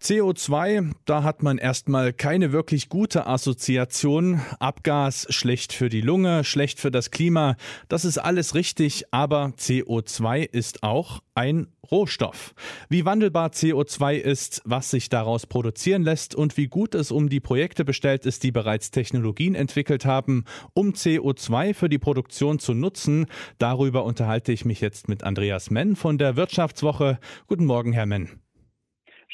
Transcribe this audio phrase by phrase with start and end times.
[0.00, 4.40] CO2, da hat man erstmal keine wirklich gute Assoziation.
[4.60, 7.56] Abgas schlecht für die Lunge, schlecht für das Klima.
[7.88, 12.54] Das ist alles richtig, aber CO2 ist auch ein Rohstoff.
[12.88, 17.40] Wie wandelbar CO2 ist, was sich daraus produzieren lässt und wie gut es um die
[17.40, 20.44] Projekte bestellt ist, die bereits Technologien entwickelt haben,
[20.74, 23.26] um CO2 für die Produktion zu nutzen,
[23.58, 27.18] darüber unterhalte ich mich jetzt mit Andreas Menn von der Wirtschaftswoche.
[27.48, 28.30] Guten Morgen, Herr Menn.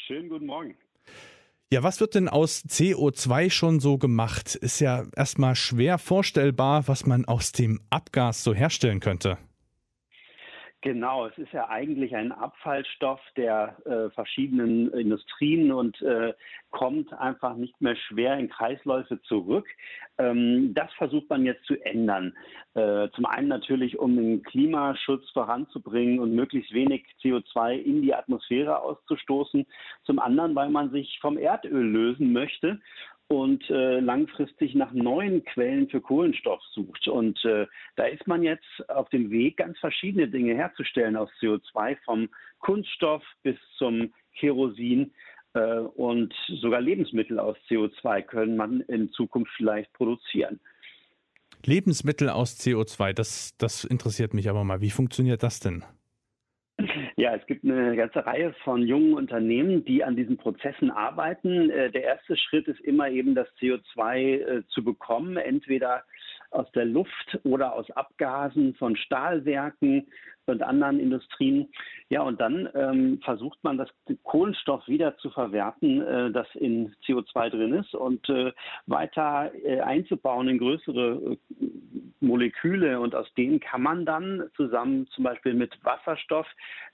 [0.07, 0.75] Schönen guten Morgen.
[1.73, 4.53] Ja, was wird denn aus CO2 schon so gemacht?
[4.53, 9.39] Ist ja erstmal schwer vorstellbar, was man aus dem Abgas so herstellen könnte.
[10.85, 16.31] Genau, es ist ja eigentlich ein Abfallstoff der äh, verschiedenen Industrien und äh,
[16.69, 19.65] kommt einfach nicht mehr schwer in Kreisläufe zurück.
[20.19, 22.37] Ähm, das versucht man jetzt zu ändern.
[22.75, 28.79] Äh, zum einen natürlich, um den Klimaschutz voranzubringen und möglichst wenig CO2 in die Atmosphäre
[28.79, 29.65] auszustoßen.
[30.03, 32.79] Zum anderen, weil man sich vom Erdöl lösen möchte
[33.27, 37.07] und äh, langfristig nach neuen Quellen für Kohlenstoff sucht.
[37.07, 41.97] Und äh, da ist man jetzt auf dem Weg, ganz verschiedene Dinge herzustellen aus CO2,
[42.05, 45.11] vom Kunststoff bis zum Kerosin.
[45.53, 50.59] Äh, und sogar Lebensmittel aus CO2 können man in Zukunft vielleicht produzieren.
[51.65, 54.81] Lebensmittel aus CO2, das, das interessiert mich aber mal.
[54.81, 55.83] Wie funktioniert das denn?
[57.17, 61.69] Ja, es gibt eine ganze Reihe von jungen Unternehmen, die an diesen Prozessen arbeiten.
[61.69, 66.03] Äh, der erste Schritt ist immer eben das CO2 äh, zu bekommen, entweder
[66.51, 70.07] aus der Luft oder aus Abgasen von Stahlwerken
[70.47, 71.69] und anderen Industrien.
[72.09, 73.89] Ja, und dann ähm, versucht man, das
[74.23, 78.51] Kohlenstoff wieder zu verwerten, äh, das in CO2 drin ist und äh,
[78.85, 81.65] weiter äh, einzubauen in größere äh,
[82.19, 82.99] Moleküle.
[82.99, 86.47] Und aus denen kann man dann zusammen zum Beispiel mit Wasserstoff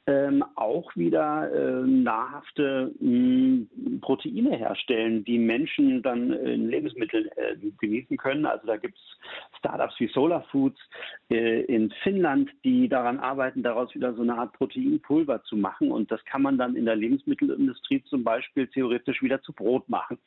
[0.07, 3.65] ähm, auch wieder äh, nahrhafte mh,
[4.01, 8.45] Proteine herstellen, die Menschen dann in Lebensmitteln äh, genießen können.
[8.45, 10.79] Also da gibt es Startups wie Solar Foods
[11.29, 15.91] in Finnland, die daran arbeiten, arbeiten, daraus wieder so eine Art Proteinpulver zu machen.
[15.91, 20.19] Und das kann man dann in der Lebensmittelindustrie zum Beispiel theoretisch wieder zu Brot machen.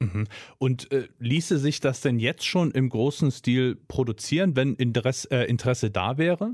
[0.00, 0.26] Mhm.
[0.58, 5.50] Und äh, ließe sich das denn jetzt schon im großen Stil produzieren, wenn Interesse, äh,
[5.50, 6.52] Interesse da wäre?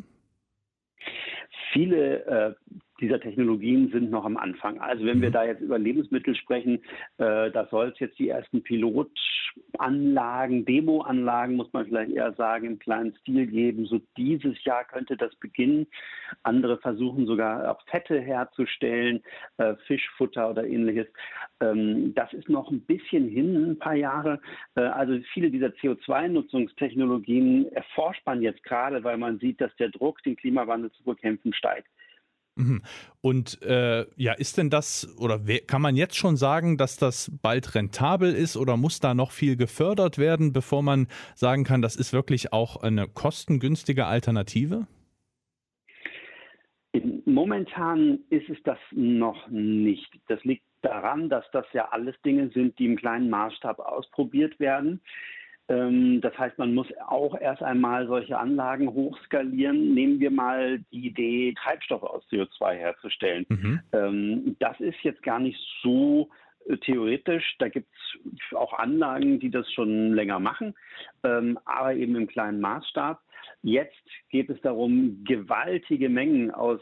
[1.72, 2.54] Viele äh,
[3.00, 4.80] dieser Technologien sind noch am Anfang.
[4.80, 5.34] Also wenn wir mhm.
[5.34, 6.82] da jetzt über Lebensmittel sprechen,
[7.18, 8.62] äh, da soll es jetzt die ersten
[9.76, 13.86] Pilotanlagen, Demoanlagen, muss man vielleicht eher sagen, im kleinen Stil geben.
[13.86, 15.86] So dieses Jahr könnte das beginnen.
[16.42, 19.22] Andere versuchen sogar auch Fette herzustellen,
[19.58, 21.06] äh, Fischfutter oder ähnliches.
[21.60, 24.40] Ähm, das ist noch ein bisschen hin, ein paar Jahre.
[24.74, 30.22] Äh, also viele dieser CO2-Nutzungstechnologien erforscht man jetzt gerade, weil man sieht, dass der Druck,
[30.22, 31.88] den Klimawandel zu bekämpfen, steigt.
[32.56, 32.82] Mhm.
[33.20, 37.74] Und äh, ja, ist denn das oder kann man jetzt schon sagen, dass das bald
[37.74, 42.12] rentabel ist oder muss da noch viel gefördert werden, bevor man sagen kann, das ist
[42.14, 44.86] wirklich auch eine kostengünstige Alternative?
[47.26, 50.08] Momentan ist es das noch nicht.
[50.28, 55.02] Das liegt daran, dass das ja alles Dinge sind, die im kleinen Maßstab ausprobiert werden.
[55.68, 59.94] Ähm, das heißt, man muss auch erst einmal solche Anlagen hochskalieren.
[59.94, 63.46] Nehmen wir mal die Idee, Treibstoff aus CO2 herzustellen.
[63.48, 63.80] Mhm.
[63.92, 66.28] Ähm, das ist jetzt gar nicht so
[66.68, 67.56] äh, theoretisch.
[67.58, 70.74] Da gibt es auch Anlagen, die das schon länger machen,
[71.24, 73.20] ähm, aber eben im kleinen Maßstab.
[73.62, 73.96] Jetzt
[74.30, 76.80] geht es darum, gewaltige Mengen aus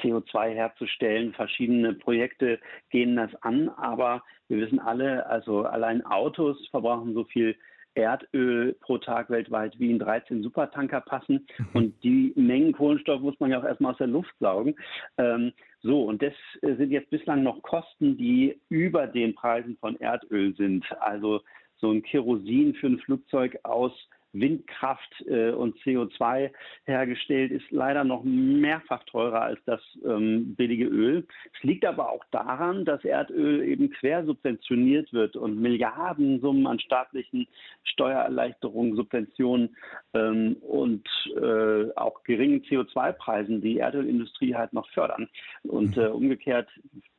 [0.00, 1.32] CO2 herzustellen.
[1.32, 2.58] Verschiedene Projekte
[2.90, 7.56] gehen das an, aber wir wissen alle, also allein Autos verbrauchen so viel
[7.96, 11.46] Erdöl pro Tag weltweit wie in 13 Supertanker passen.
[11.58, 11.66] Mhm.
[11.72, 14.76] Und die Mengen Kohlenstoff muss man ja auch erstmal aus der Luft saugen.
[15.18, 15.52] Ähm,
[15.82, 20.84] so, und das sind jetzt bislang noch Kosten, die über den Preisen von Erdöl sind.
[21.00, 21.40] Also
[21.78, 23.92] so ein Kerosin für ein Flugzeug aus
[24.32, 26.50] Windkraft äh, und CO2
[26.84, 31.26] hergestellt, ist leider noch mehrfach teurer als das ähm, billige Öl.
[31.56, 37.46] Es liegt aber auch daran, dass Erdöl eben quersubventioniert wird und Milliardensummen an staatlichen
[37.84, 39.76] Steuererleichterungen, Subventionen
[40.14, 45.28] ähm, und äh, auch geringen CO2-Preisen die Erdölindustrie halt noch fördern.
[45.62, 46.02] Und mhm.
[46.02, 46.68] äh, umgekehrt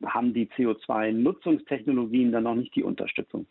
[0.04, 3.46] haben die CO2-Nutzungstechnologien dann noch nicht die Unterstützung.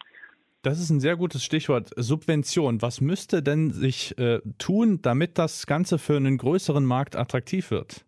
[0.68, 1.92] Das ist ein sehr gutes Stichwort.
[1.96, 2.82] Subvention.
[2.82, 8.06] Was müsste denn sich äh, tun, damit das Ganze für einen größeren Markt attraktiv wird?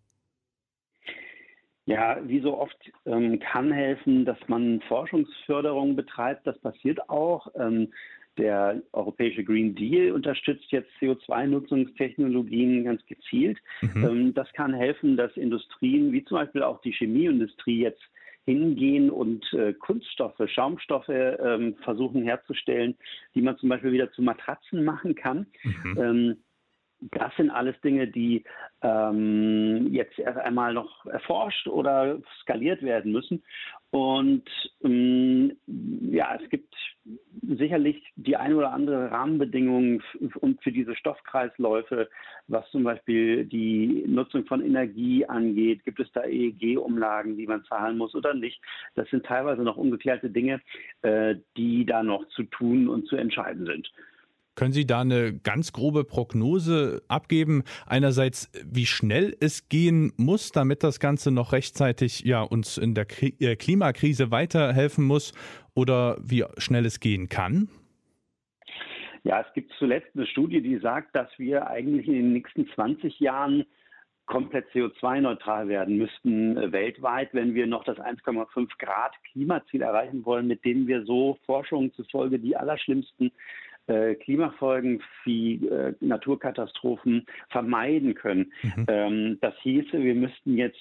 [1.86, 2.76] Ja, wie so oft
[3.06, 6.46] ähm, kann helfen, dass man Forschungsförderung betreibt.
[6.46, 7.48] Das passiert auch.
[7.58, 7.94] Ähm,
[8.36, 13.56] der europäische Green Deal unterstützt jetzt CO2-Nutzungstechnologien ganz gezielt.
[13.80, 14.04] Mhm.
[14.04, 18.02] Ähm, das kann helfen, dass Industrien wie zum Beispiel auch die Chemieindustrie jetzt
[18.46, 22.96] hingehen und äh, Kunststoffe, Schaumstoffe ähm, versuchen herzustellen,
[23.34, 25.46] die man zum Beispiel wieder zu Matratzen machen kann.
[25.62, 25.98] Mhm.
[25.98, 26.36] Ähm,
[27.12, 28.44] das sind alles Dinge, die
[28.82, 33.42] ähm, jetzt erst einmal noch erforscht oder skaliert werden müssen.
[33.90, 34.44] Und
[34.84, 36.74] ähm, ja, es gibt
[37.42, 40.02] sicherlich die ein oder andere Rahmenbedingung
[40.40, 42.08] und für diese Stoffkreisläufe,
[42.48, 45.84] was zum Beispiel die Nutzung von Energie angeht.
[45.84, 48.60] Gibt es da EEG-Umlagen, die man zahlen muss oder nicht?
[48.94, 50.60] Das sind teilweise noch ungeklärte Dinge,
[51.02, 53.90] äh, die da noch zu tun und zu entscheiden sind.
[54.60, 57.64] Können Sie da eine ganz grobe Prognose abgeben?
[57.86, 63.06] Einerseits, wie schnell es gehen muss, damit das Ganze noch rechtzeitig ja, uns in der
[63.22, 65.32] äh, Klimakrise weiterhelfen muss
[65.74, 67.70] oder wie schnell es gehen kann?
[69.24, 73.18] Ja, es gibt zuletzt eine Studie, die sagt, dass wir eigentlich in den nächsten 20
[73.18, 73.64] Jahren
[74.26, 80.46] komplett CO2-neutral werden müssten äh, weltweit, wenn wir noch das 1,5 Grad Klimaziel erreichen wollen,
[80.46, 83.32] mit dem wir so Forschungen zufolge die allerschlimmsten
[84.16, 88.52] Klimafolgen wie äh, Naturkatastrophen vermeiden können.
[88.62, 88.86] Mhm.
[88.88, 90.80] Ähm, das hieße, wir müssten jetzt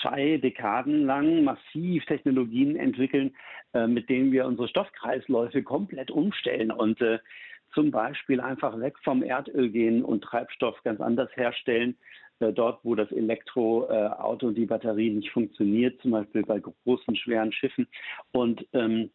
[0.00, 3.34] zwei Dekaden lang massiv Technologien entwickeln,
[3.74, 7.18] äh, mit denen wir unsere Stoffkreisläufe komplett umstellen und äh,
[7.74, 11.96] zum Beispiel einfach weg vom Erdöl gehen und Treibstoff ganz anders herstellen,
[12.40, 17.52] äh, dort, wo das Elektroauto und die Batterie nicht funktioniert, zum Beispiel bei großen, schweren
[17.52, 17.86] Schiffen.
[18.32, 19.10] Und ähm,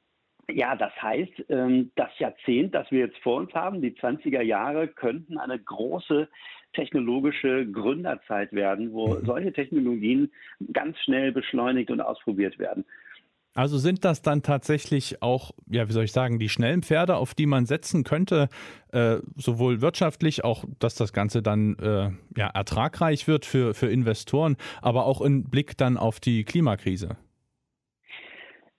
[0.50, 4.88] ja, das heißt, ähm, das Jahrzehnt, das wir jetzt vor uns haben, die 20er Jahre,
[4.88, 6.28] könnten eine große
[6.74, 9.26] technologische Gründerzeit werden, wo mhm.
[9.26, 10.32] solche Technologien
[10.74, 12.86] ganz schnell beschleunigt und ausprobiert werden.
[13.58, 17.34] Also sind das dann tatsächlich auch, ja, wie soll ich sagen, die schnellen Pferde, auf
[17.34, 18.50] die man setzen könnte,
[18.92, 24.58] äh, sowohl wirtschaftlich, auch dass das Ganze dann äh, ja, ertragreich wird für, für Investoren,
[24.84, 27.18] aber auch im Blick dann auf die Klimakrise?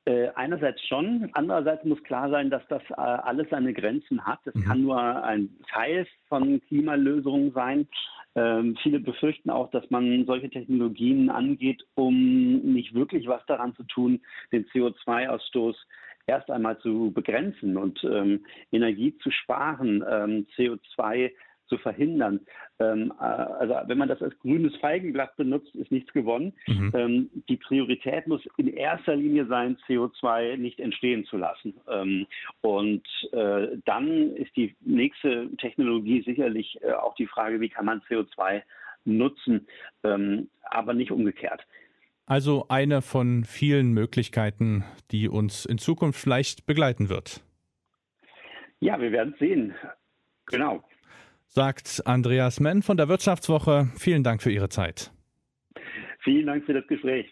[0.08, 4.38] Äh, einerseits schon, andererseits muss klar sein, dass das äh, alles seine Grenzen hat.
[4.46, 4.64] Es mhm.
[4.64, 7.86] kann nur ein Teil von Klimalösungen sein.
[8.34, 12.14] Ähm, viele befürchten auch, dass man solche Technologien angeht, um
[12.72, 15.76] nicht wirklich was daran zu tun, den CO2-Ausstoß
[16.26, 21.32] erst einmal zu begrenzen und ähm, Energie zu sparen, ähm, CO2
[21.68, 22.40] zu verhindern.
[22.78, 26.52] Ähm, äh, also wenn man das als grünes Feigenblatt benutzt, ist nichts gewonnen.
[26.66, 26.92] Mhm.
[26.94, 31.74] Ähm, die Priorität muss in erster Linie sein, CO2 nicht entstehen zu lassen.
[31.90, 32.26] Ähm,
[32.60, 38.00] und äh, dann ist die nächste Technologie sicherlich äh, auch die Frage, wie kann man
[38.02, 38.62] CO2
[39.04, 39.66] nutzen,
[40.04, 41.66] ähm, aber nicht umgekehrt.
[42.26, 47.42] Also eine von vielen Möglichkeiten, die uns in Zukunft vielleicht begleiten wird.
[48.80, 49.74] Ja, wir werden es sehen.
[50.46, 50.84] Genau
[51.48, 53.88] sagt Andreas Menn von der Wirtschaftswoche.
[53.96, 55.10] Vielen Dank für Ihre Zeit.
[56.22, 57.30] Vielen Dank für das Gespräch.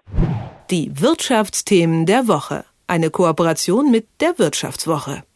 [0.71, 2.65] Die Wirtschaftsthemen der Woche.
[2.87, 5.23] Eine Kooperation mit der Wirtschaftswoche.